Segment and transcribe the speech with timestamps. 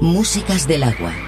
[0.00, 1.27] Músicas del agua.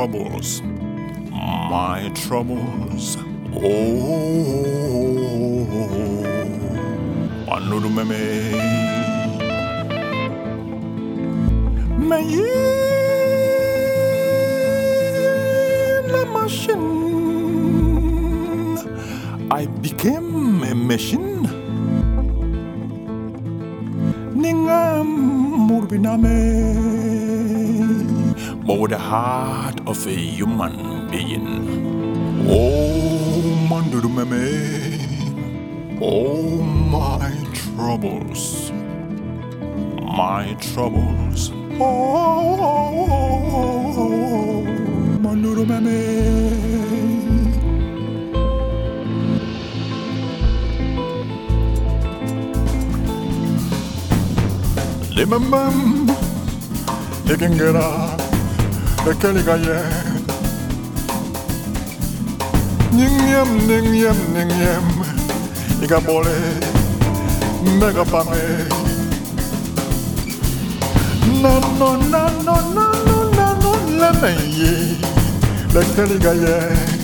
[0.00, 0.62] Troubles.
[1.30, 3.18] My troubles.
[3.52, 3.60] Oh,
[7.44, 8.24] Mondurumame.
[12.08, 12.32] May
[16.12, 16.80] la machine.
[19.50, 21.44] I became a machine.
[24.32, 25.08] Ningam
[25.68, 26.70] murbiname.
[28.70, 29.59] Heart
[29.90, 31.48] of a human being.
[32.48, 34.48] Oh, mandurumeme.
[36.00, 38.70] Oh, my troubles
[40.20, 41.50] my troubles.
[41.80, 42.26] Oh,
[45.22, 45.88] Manuru Meme.
[55.16, 55.78] Limamam,
[59.04, 59.80] The Keligaye.
[62.92, 64.86] Ningyam, ningyam, ningyam,
[65.80, 66.36] Igabole,
[67.80, 68.68] Megapame.
[71.40, 74.98] No, no, no, no, no, no, no, no, lemme ye,
[75.72, 76.58] le Keligaye.
[76.84, 76.99] Dimo,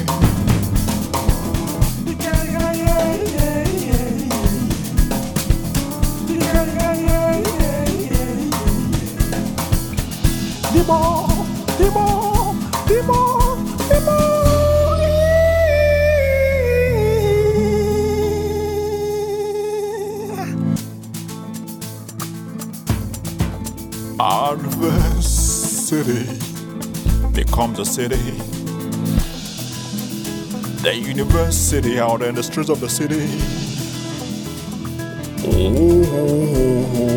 [26.06, 28.14] Becomes a city.
[30.82, 33.26] The university out in the streets of the city.
[35.42, 36.46] Oh, oh,
[36.94, 37.16] oh,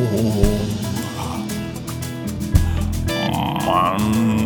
[3.09, 4.38] oh ah, Mandudumeme.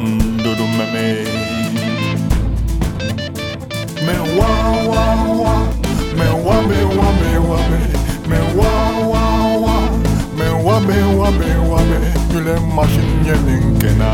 [12.33, 14.11] Yule machine yenin kena,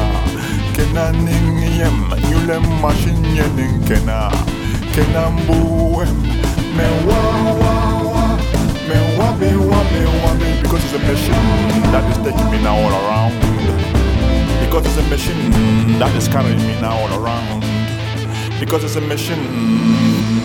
[0.76, 1.98] kena ning yem.
[2.32, 4.30] Yule machine yenin kena,
[4.94, 6.16] kena mbuem.
[6.76, 7.20] Me wa
[7.62, 7.72] wa
[8.12, 8.38] wa,
[8.88, 10.62] me wa me wa me wa me.
[10.62, 13.40] Because it's a machine that is taking me now all around.
[14.66, 17.64] Because it's a machine that is carrying me now all around.
[18.60, 20.39] Because it's a machine.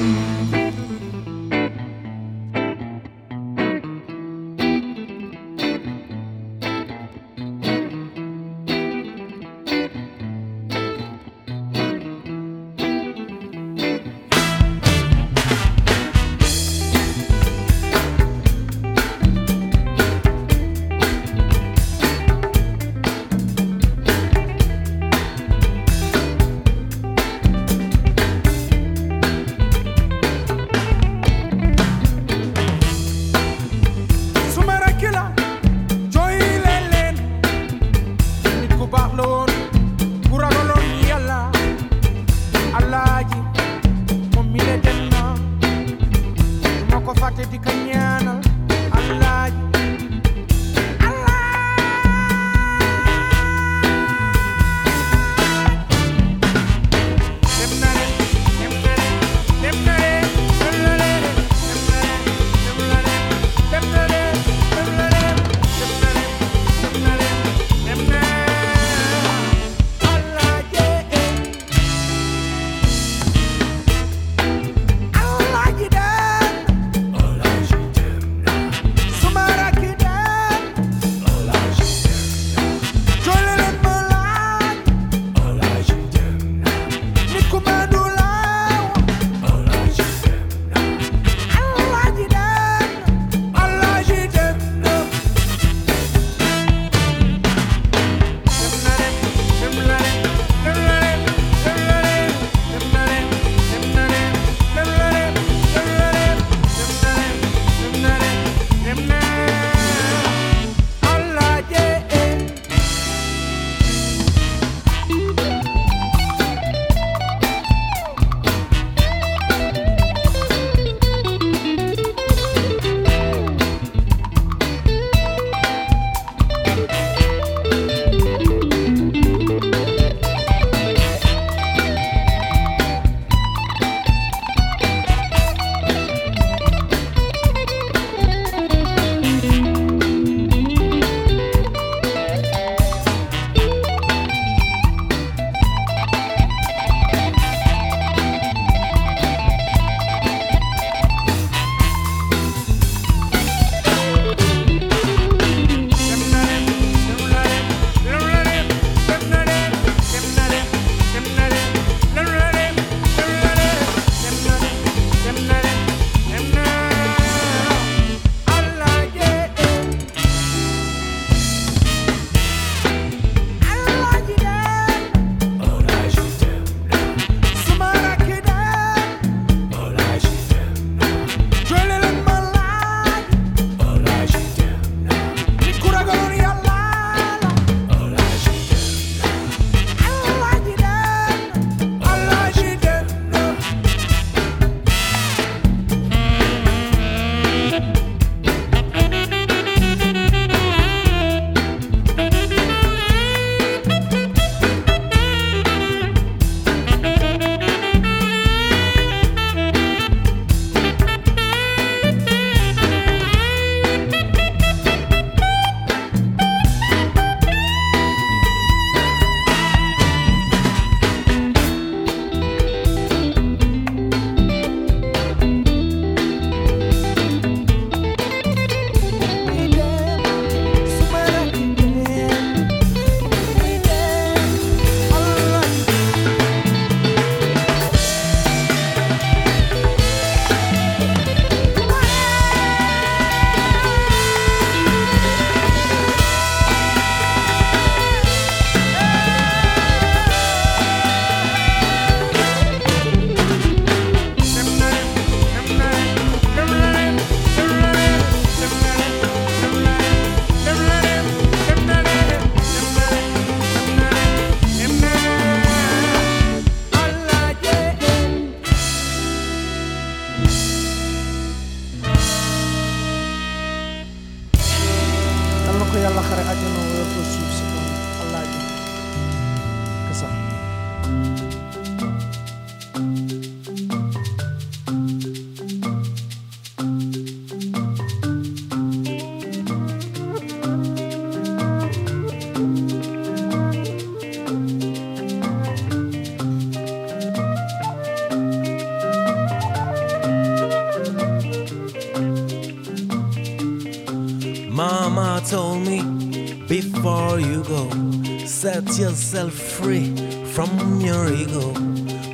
[309.34, 310.14] yourself free
[310.52, 311.72] from your ego.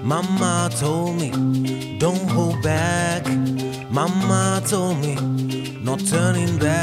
[0.03, 3.27] Mama told me, don't hold back.
[3.91, 5.15] Mama told me,
[5.83, 6.80] not turning back.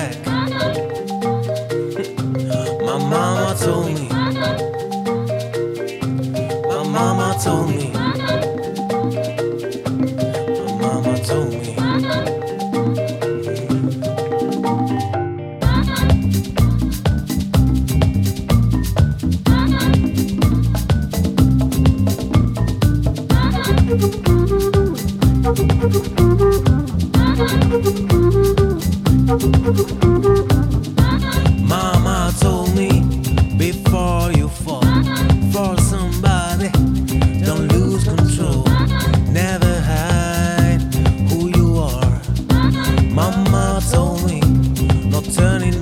[45.30, 45.77] 这里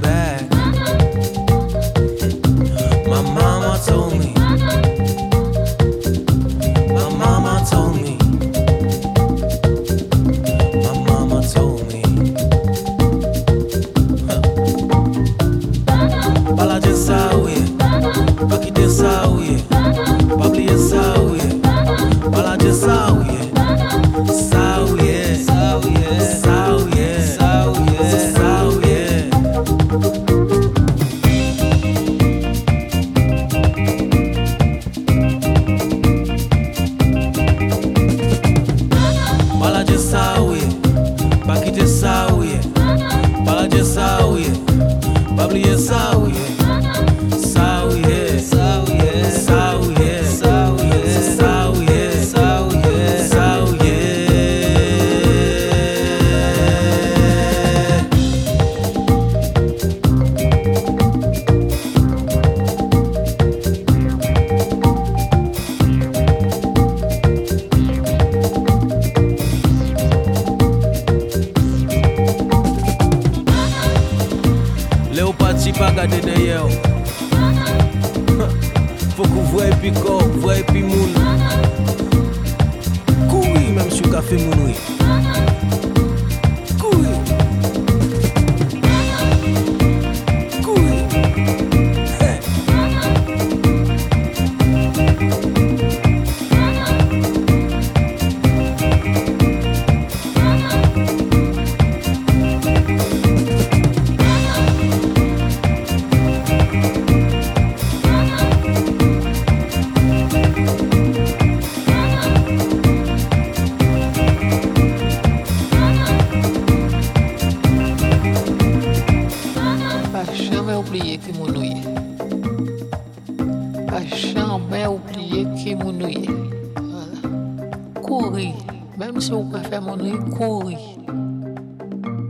[129.55, 130.77] mwen fè moun ri kouri.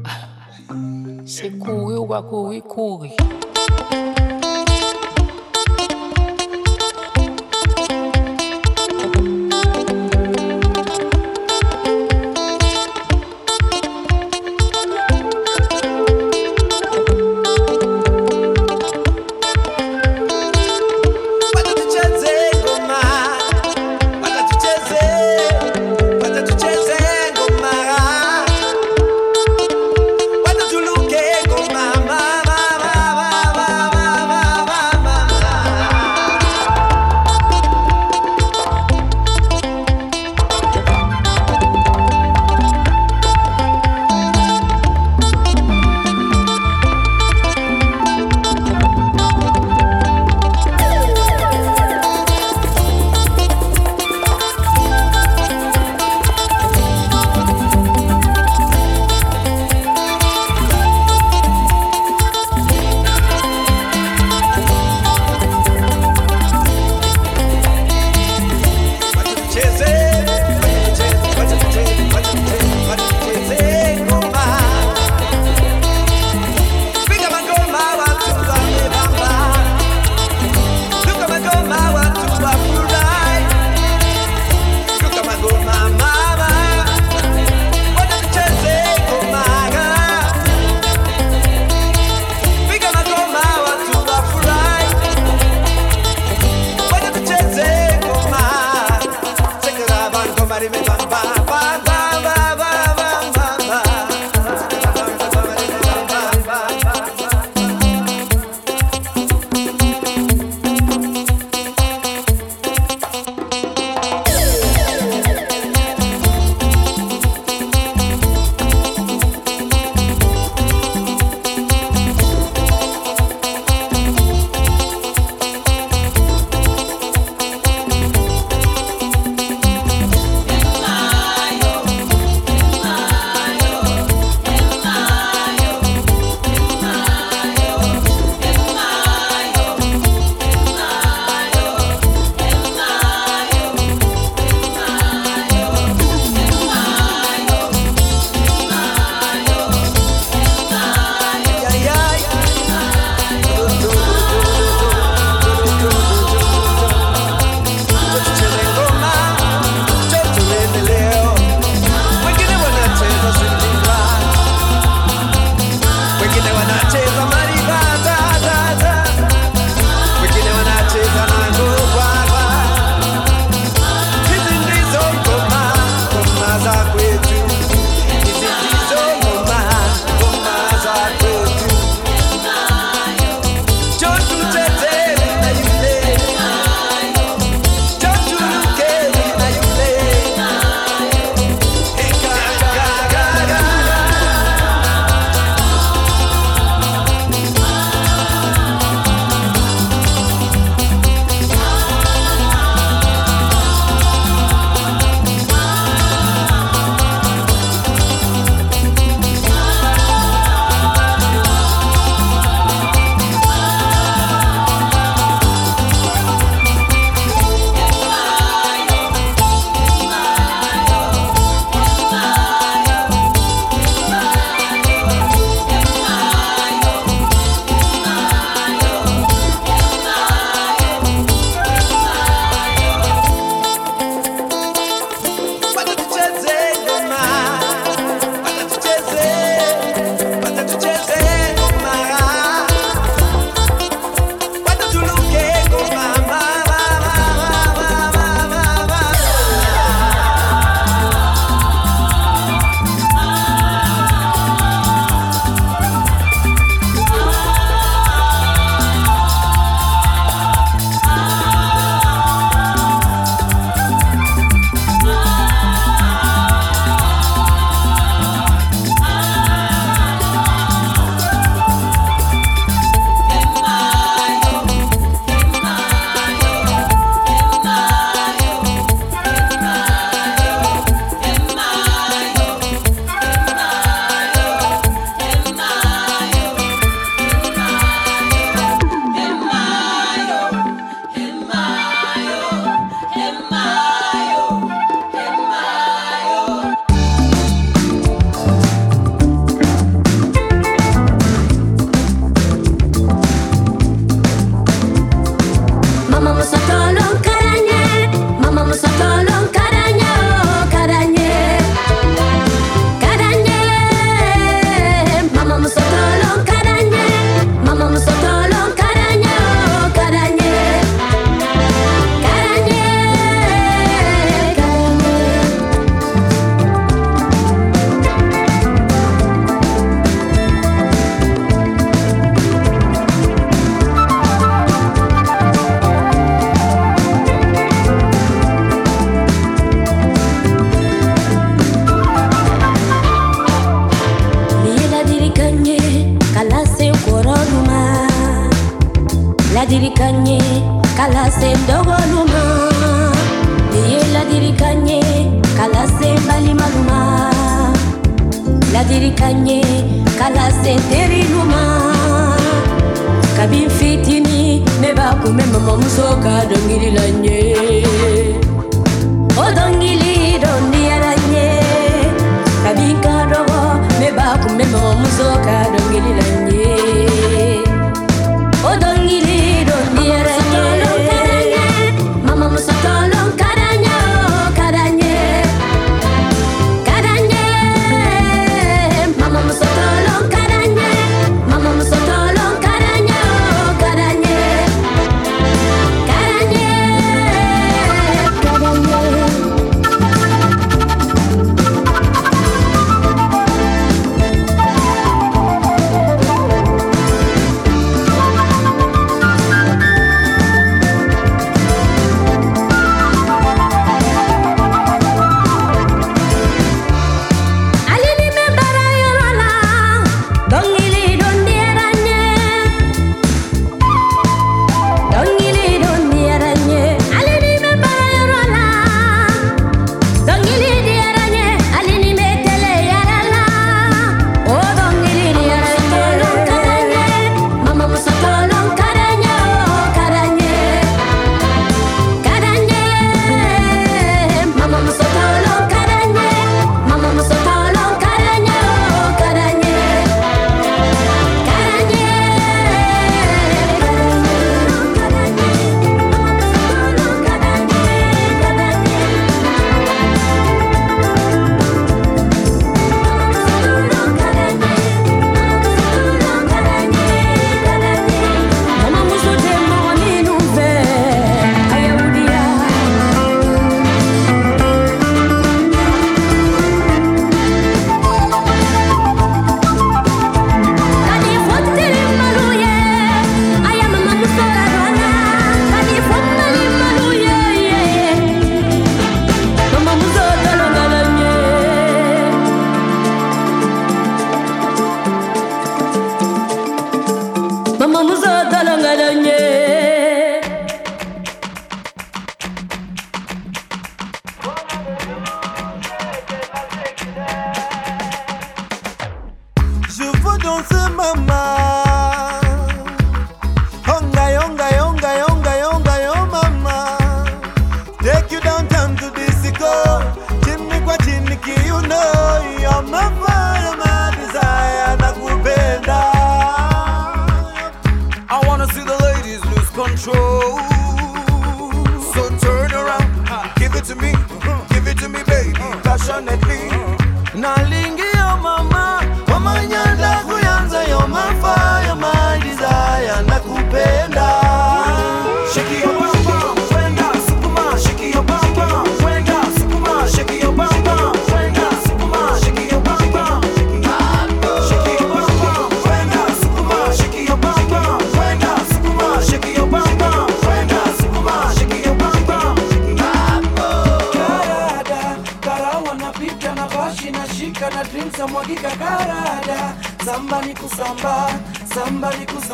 [0.05, 0.19] Ah,
[1.25, 3.44] se kouri ou pa kouri, kouri.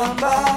[0.02, 0.51] Samba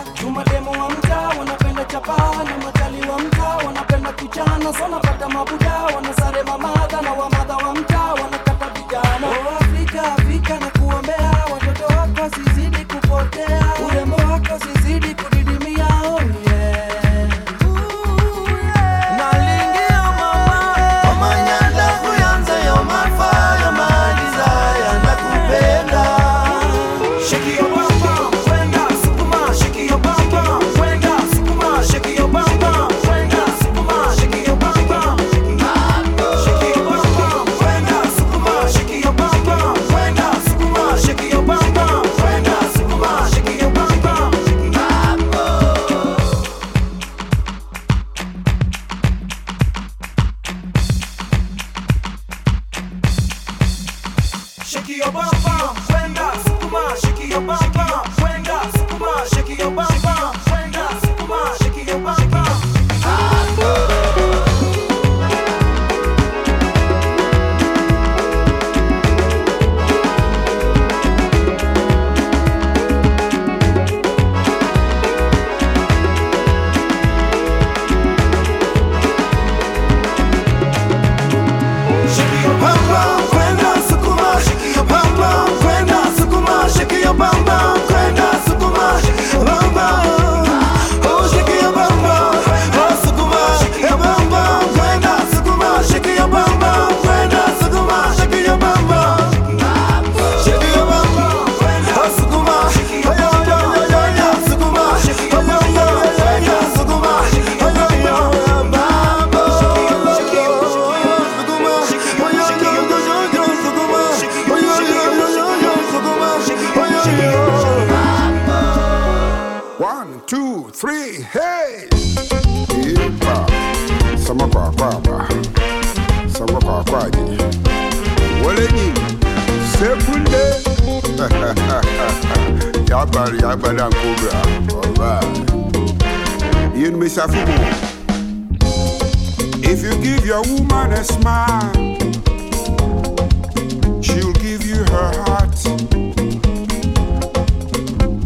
[144.34, 145.58] give you her heart.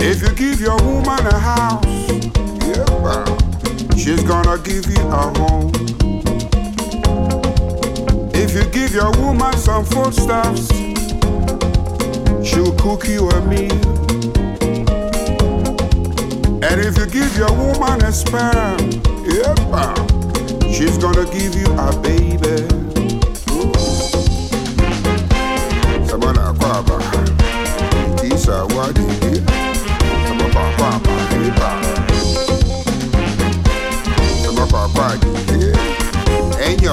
[0.01, 1.89] If you give your woman a house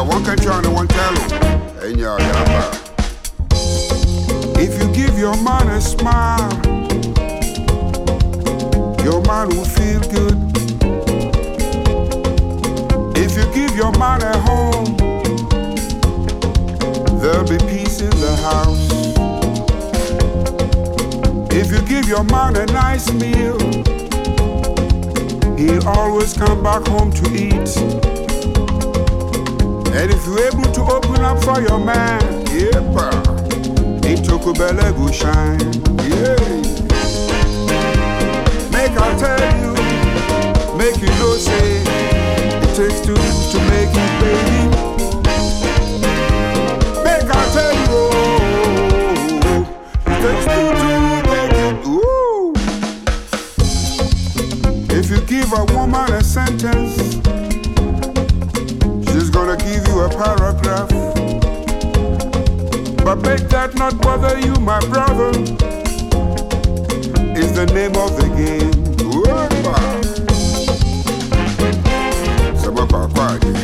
[0.07, 1.15] One country and one tell
[1.85, 2.61] Enya yaba
[4.59, 6.53] If you give your man a smile
[9.05, 10.47] Your man will feel good
[13.19, 14.97] If you give your man a home,
[17.21, 18.89] there'll be peace in the house.
[21.53, 23.59] If you give your man a nice meal,
[25.59, 28.16] he'll always come back home to eat.
[29.99, 32.21] And if you're able to open up for your man,
[32.53, 32.85] yeah,
[34.05, 35.59] it took a belly go shine.
[36.05, 36.37] Yeah.
[38.71, 39.73] Make I tell you,
[40.77, 44.76] make you know say it takes two to make it, baby.
[60.09, 60.89] Paragraph.
[63.05, 65.31] But make that not bother you, my brother.
[67.39, 68.73] Is the name of the game.
[69.07, 69.25] Ooh,
[72.61, 73.57] Sama kwa kwaje.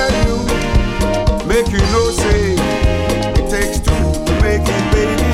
[0.00, 0.36] Tell you,
[1.46, 2.54] make you know, say
[3.38, 5.30] it takes two to make it, baby.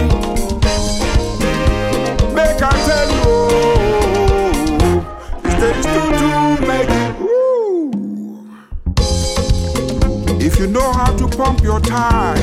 [2.34, 5.00] Make I tell you, oh,
[5.44, 6.30] it takes two to
[6.66, 7.14] make it.
[10.42, 12.40] If you know how to pump your tie,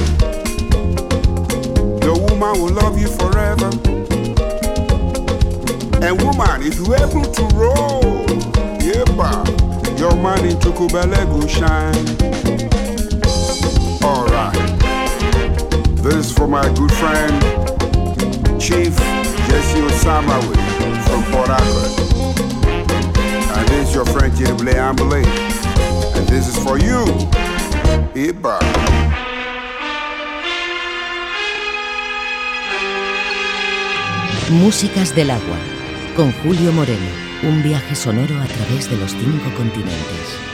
[2.06, 3.70] your woman will love you forever.
[6.06, 8.26] And woman, if you able to roll,
[8.82, 9.04] yeah,
[10.04, 11.96] your man in Tukubele go shine.
[14.04, 14.54] Alright.
[16.04, 17.42] This is for my good friend,
[18.60, 18.94] Chief
[19.48, 20.38] Jesse Osama
[21.06, 21.94] from Port Harcourt.
[23.56, 25.24] And this is your friend Jebele Ambele.
[26.18, 27.06] And this is for you.
[28.14, 28.60] Iba.
[34.50, 35.58] Músicas del agua,
[36.18, 40.53] con Julio Moreno, un viaje sonoro a través de los cinco continentes.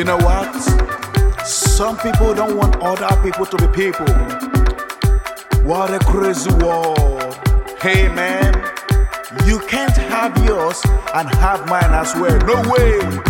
[0.00, 0.54] You know what?
[1.44, 4.06] Some people don't want other people to be people.
[5.62, 7.34] What a crazy world.
[7.82, 8.54] Hey man,
[9.44, 10.80] you can't have yours
[11.12, 12.38] and have mine as well.
[12.46, 13.29] No way.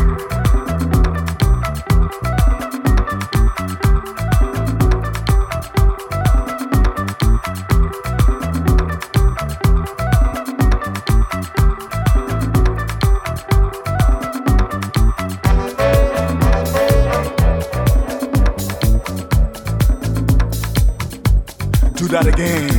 [22.40, 22.69] Do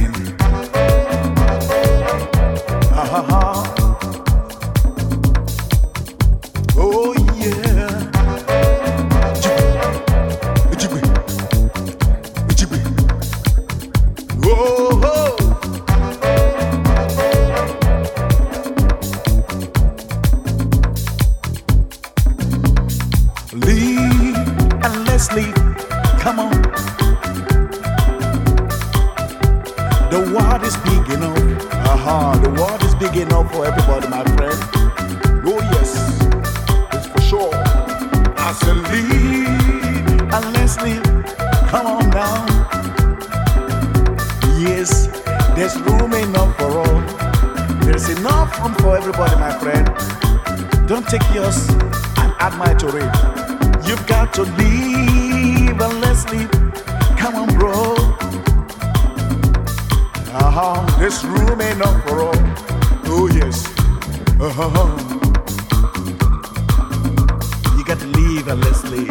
[68.35, 68.47] leave
[68.85, 69.09] leave.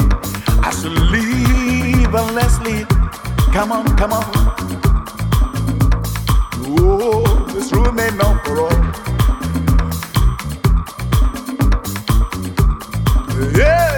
[0.63, 2.15] I said leave
[2.61, 2.89] leave.
[3.53, 4.25] Come on, come on.
[6.79, 8.71] Oh, there's room enough for all.
[13.57, 13.90] Yeah.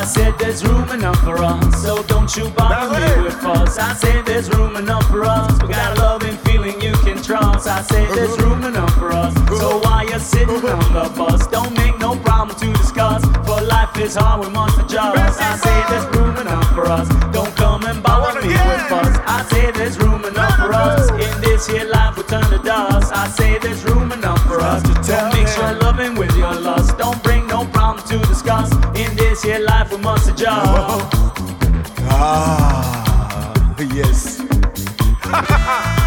[0.00, 3.22] I said there's room enough for us, so don't you bother That's me it.
[3.22, 3.76] with fuss.
[3.78, 5.52] I said there's room enough for us.
[5.60, 7.68] We got a loving feeling you can trust.
[7.68, 9.34] I said there's room enough for us.
[9.60, 13.22] So while you're sitting on the bus, don't make no problem to discuss.
[13.46, 15.38] For life is hard, we must adjust.
[15.38, 17.06] I say there's room enough for us.
[17.30, 19.18] Don't come and bother me with fuss.
[19.26, 21.10] I say there's room enough for us.
[21.10, 23.12] In this here life we turn to dust.
[23.12, 24.82] I say there's room enough for us.
[25.06, 26.96] Don't mix your loving with your lust.
[26.96, 28.29] Don't bring no problem to
[28.94, 31.14] In this here life we must adjust.
[32.10, 33.54] Ah,
[33.94, 34.40] yes.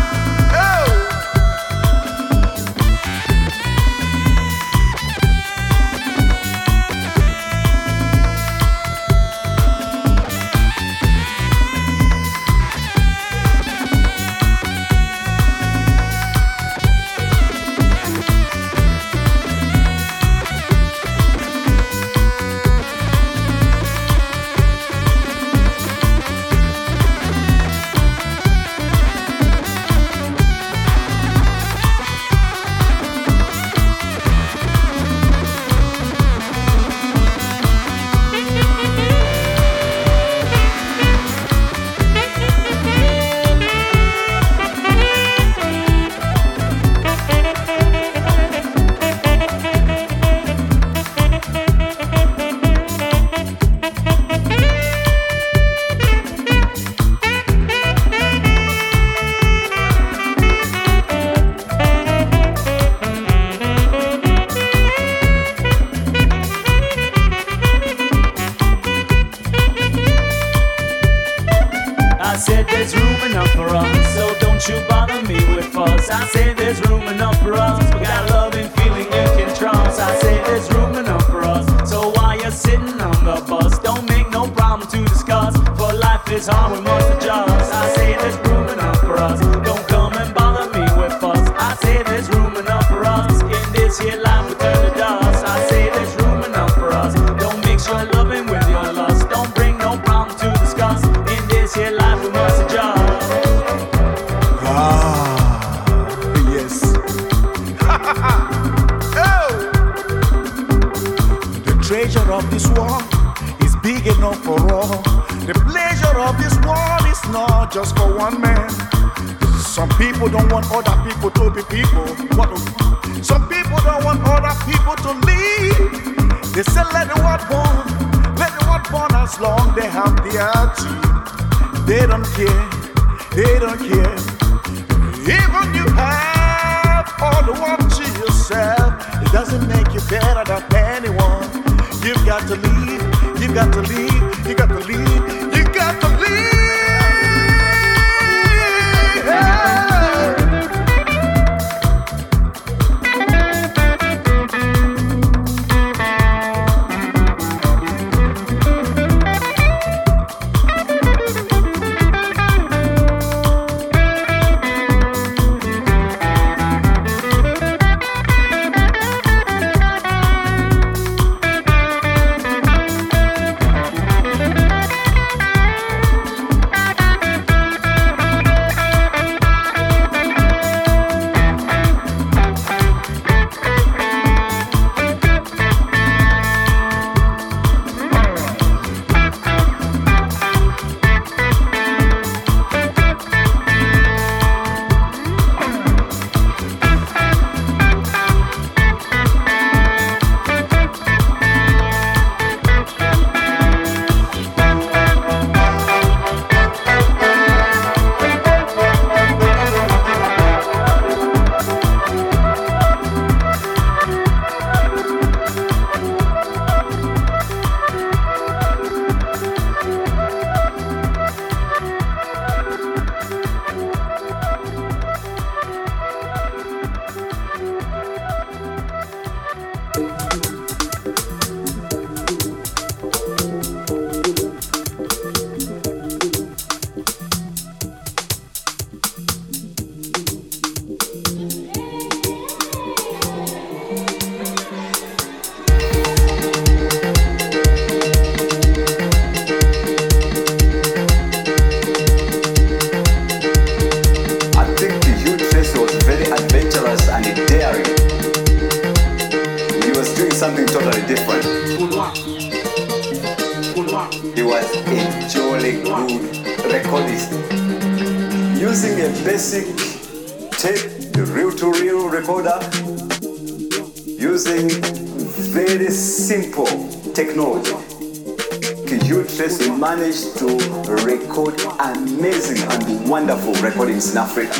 [282.53, 284.53] amazing and wonderful recordings in Africa.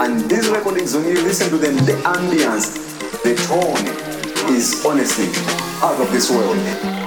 [0.00, 2.74] And these recordings, when you listen to them, the ambience,
[3.22, 5.26] the tone is honestly
[5.82, 7.03] out of this world.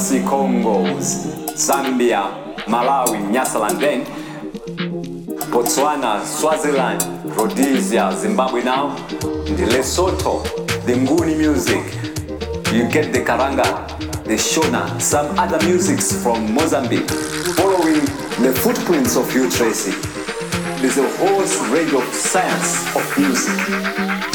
[0.00, 0.82] DRC Congo,
[1.54, 4.06] Zambia, Malawi, Nyasaland, then
[5.52, 7.02] Botswana, Swaziland,
[7.36, 10.42] Rhodesia, Zimbabwe now, the Lesotho,
[10.86, 11.84] the Nguni music.
[12.72, 13.86] You get the Karanga,
[14.24, 17.10] the Shona, some other musics from Mozambique.
[17.56, 18.00] Following
[18.40, 19.92] the footprints of Hugh Tracey,
[20.80, 21.42] there's a whole
[21.74, 24.29] range of science of music.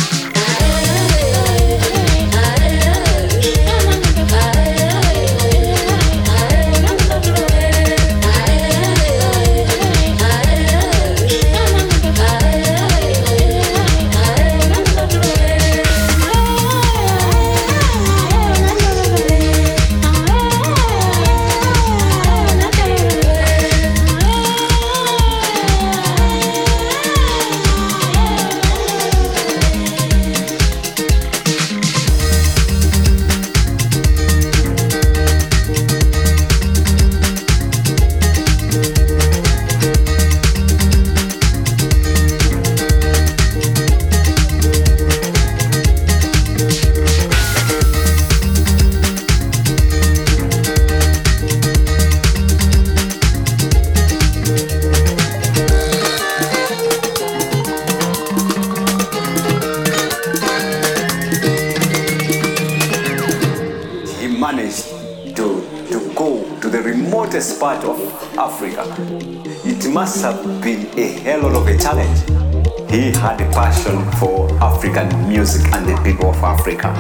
[76.66, 76.91] Africa.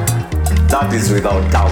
[0.69, 1.64] That is without doubt.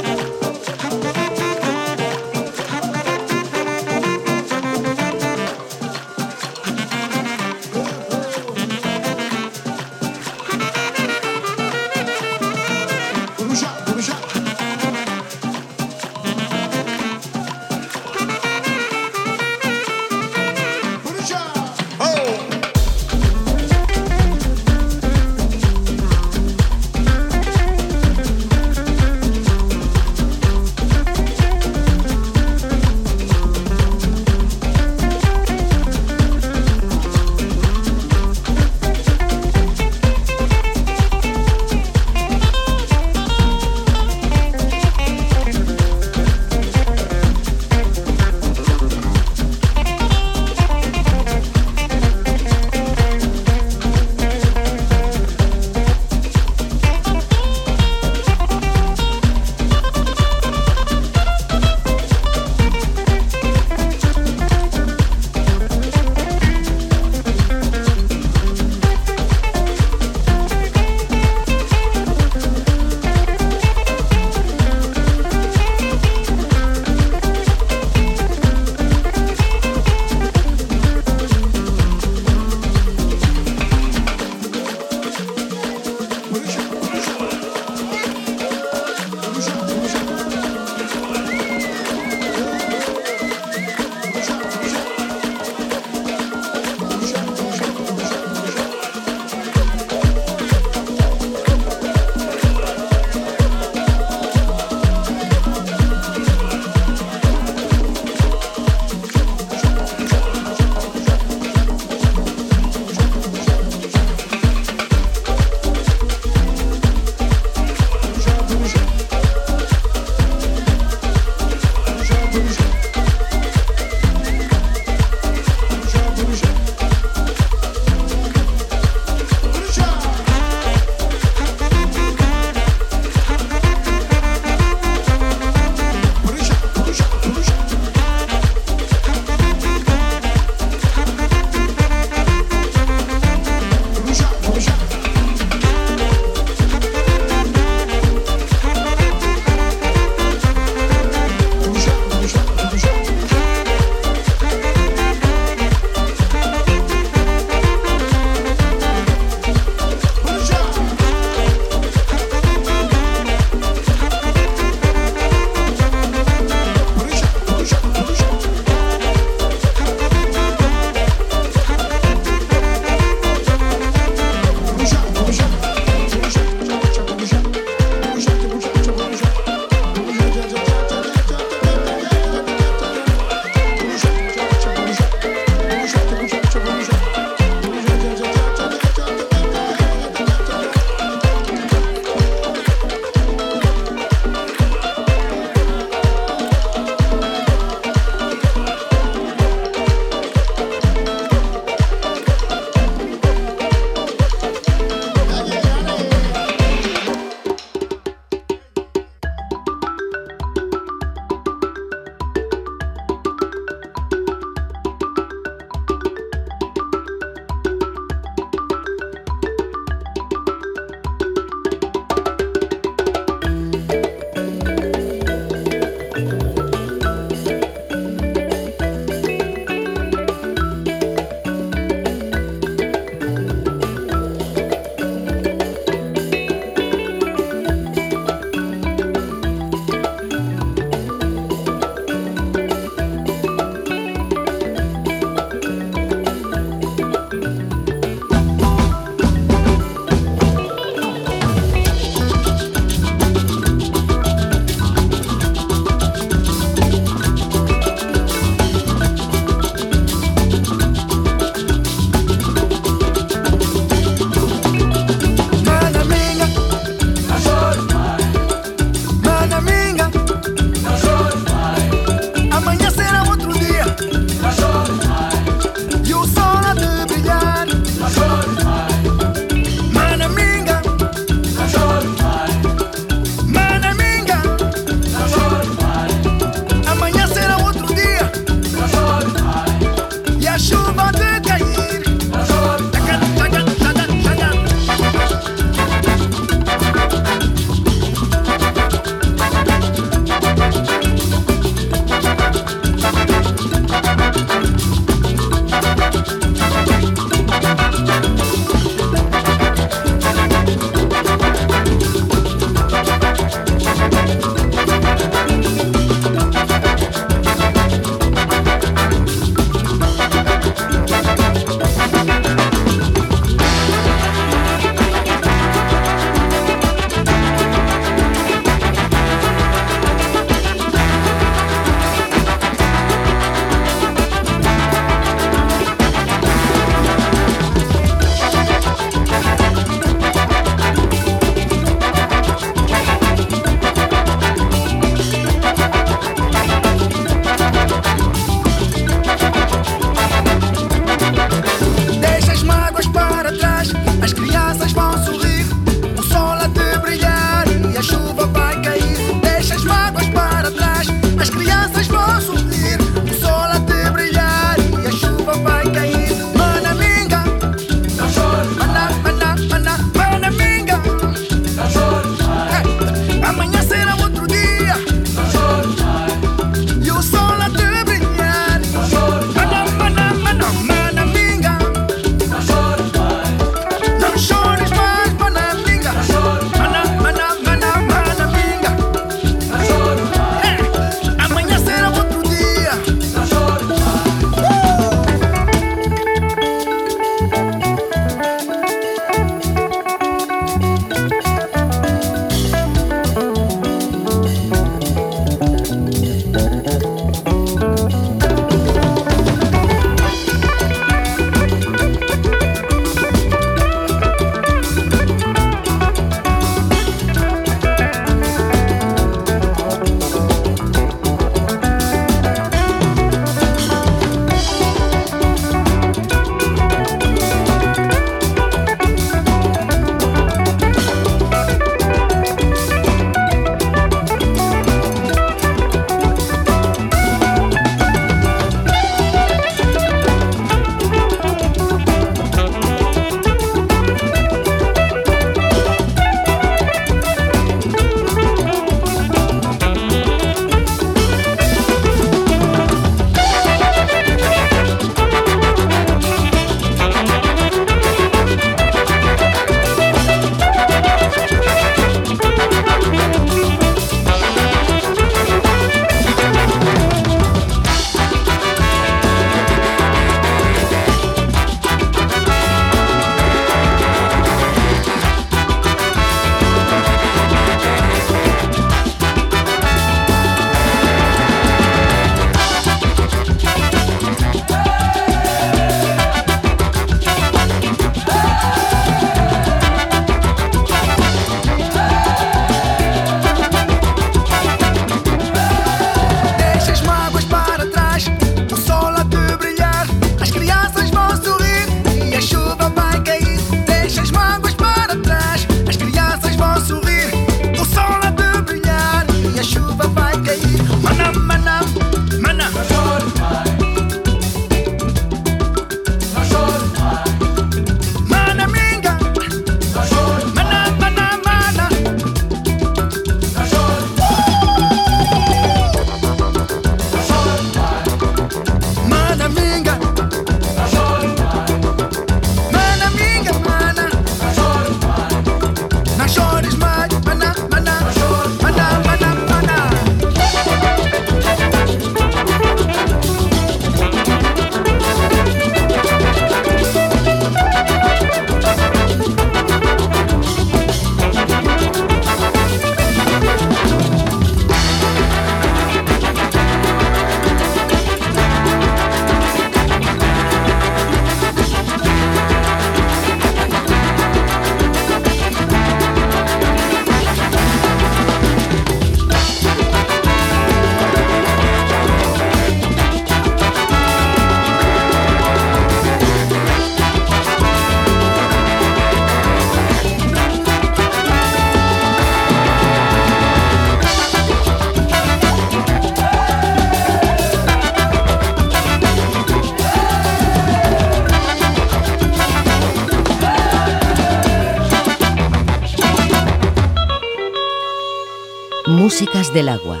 [599.38, 600.00] Del agua,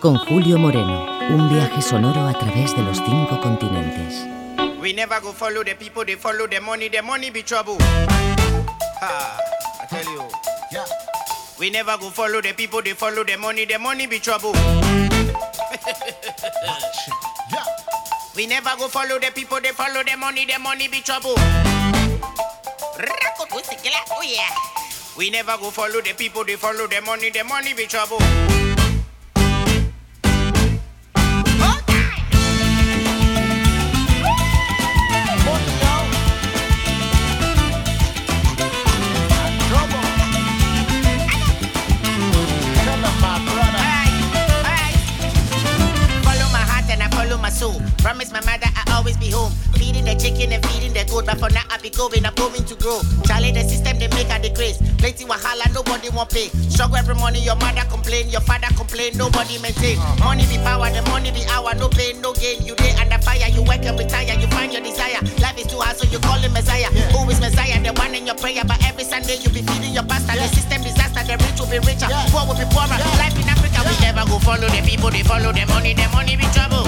[0.00, 4.24] con Julio Moreno, un viaje sonoro a través de los cinco continentes.
[4.80, 7.76] We never go follow the people, they follow the money, the money be trouble.
[7.80, 9.38] Ha,
[9.82, 10.22] I tell you.
[10.70, 10.84] Yeah.
[11.58, 14.52] We never go follow the people, they follow the money, the money be trouble.
[14.54, 14.84] yeah.
[18.36, 21.34] We never go follow the people, they follow the money, the money be trouble.
[21.36, 21.76] Oh.
[25.18, 28.18] We never go follow the people, they follow the money, the money be trouble.
[51.18, 51.26] And feeding the goat.
[51.26, 53.00] But for now I be going, I'm going to grow.
[53.24, 54.78] Charlie, the system they make a decrease.
[54.98, 56.48] Plenty wahala, nobody want pay.
[56.68, 59.98] Struggle every morning, your mother complain, your father complain, nobody maintain.
[60.20, 62.62] Money be power, the money be hour, no pain, no gain.
[62.64, 65.20] You day under fire, you work and retire, you find your desire.
[65.40, 66.90] Life is too hard, so you call him Messiah.
[67.12, 67.80] Who is Messiah?
[67.82, 70.36] The one in your prayer, but every Sunday you be feeding your pastor.
[70.36, 72.98] The system disaster, the rich will be richer, poor will be poorer.
[73.20, 76.36] Life in Africa, we never go follow the people, they follow the money, the money
[76.36, 76.84] be trouble.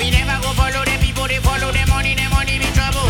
[0.00, 3.04] We never go follow the people, they follow the money, the money be trouble.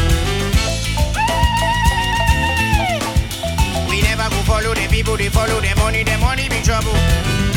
[3.89, 7.50] We never go follow people, they follow money, money be trouble.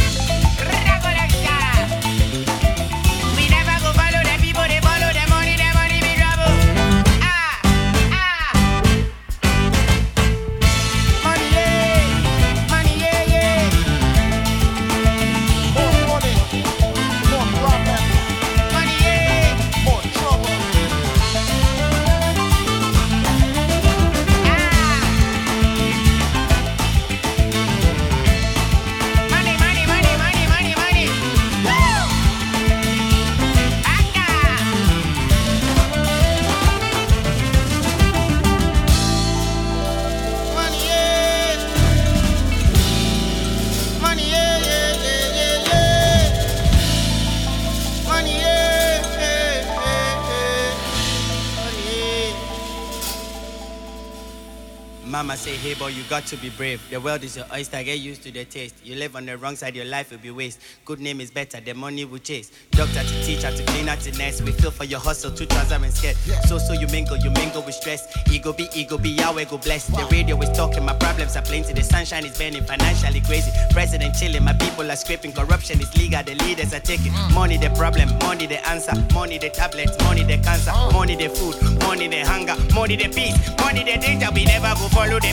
[55.43, 56.81] Say, hey boy, you got to be brave.
[56.89, 58.75] The world is your oyster, get used to the taste.
[58.81, 60.61] You live on the wrong side, your life will be waste.
[60.85, 62.49] Good name is better, the money will chase.
[62.71, 64.41] Doctor to teacher to cleaner to nurse.
[64.41, 66.15] We feel for your hustle, two and skirt.
[66.47, 68.07] So so you mingle, you mingle with stress.
[68.31, 69.87] Ego be ego be Yahweh go bless.
[69.87, 71.73] The radio is talking, my problems are plenty.
[71.73, 73.51] The sunshine is burning, financially crazy.
[73.71, 75.33] President chilling, my people are scraping.
[75.33, 77.11] Corruption is legal, the leaders are taking.
[77.33, 78.93] Money the problem, money the answer.
[79.13, 80.71] Money the tablets, money the cancer.
[80.93, 82.55] Money the food, money the hunger.
[82.73, 84.29] Money the peace, money the danger.
[84.33, 85.32] We never go follow the